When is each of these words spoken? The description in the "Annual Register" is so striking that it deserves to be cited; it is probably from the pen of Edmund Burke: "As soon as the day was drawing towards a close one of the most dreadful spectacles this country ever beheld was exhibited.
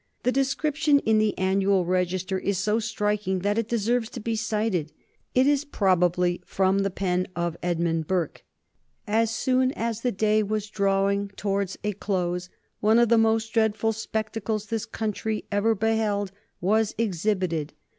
The 0.23 0.31
description 0.31 0.97
in 1.01 1.19
the 1.19 1.37
"Annual 1.37 1.85
Register" 1.85 2.39
is 2.39 2.57
so 2.57 2.79
striking 2.79 3.37
that 3.41 3.59
it 3.59 3.67
deserves 3.67 4.09
to 4.09 4.19
be 4.19 4.35
cited; 4.35 4.91
it 5.35 5.45
is 5.45 5.63
probably 5.63 6.41
from 6.43 6.79
the 6.79 6.89
pen 6.89 7.27
of 7.35 7.55
Edmund 7.61 8.07
Burke: 8.07 8.43
"As 9.05 9.29
soon 9.29 9.71
as 9.73 10.01
the 10.01 10.11
day 10.11 10.41
was 10.41 10.71
drawing 10.71 11.27
towards 11.35 11.77
a 11.83 11.91
close 11.93 12.49
one 12.79 12.97
of 12.97 13.09
the 13.09 13.19
most 13.19 13.53
dreadful 13.53 13.93
spectacles 13.93 14.65
this 14.65 14.87
country 14.87 15.45
ever 15.51 15.75
beheld 15.75 16.31
was 16.61 16.95
exhibited. 16.97 17.73